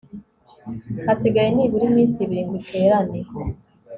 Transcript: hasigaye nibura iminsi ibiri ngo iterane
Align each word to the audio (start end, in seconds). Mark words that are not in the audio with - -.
hasigaye 1.05 1.49
nibura 1.51 1.85
iminsi 1.89 2.17
ibiri 2.21 2.43
ngo 2.45 2.55
iterane 2.61 3.19